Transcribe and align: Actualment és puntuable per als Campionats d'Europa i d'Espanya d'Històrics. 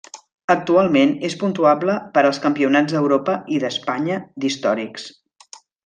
Actualment 0.53 1.11
és 1.29 1.35
puntuable 1.43 1.97
per 2.17 2.23
als 2.29 2.41
Campionats 2.47 2.97
d'Europa 2.97 3.37
i 3.57 3.61
d'Espanya 3.65 4.19
d'Històrics. 4.43 5.07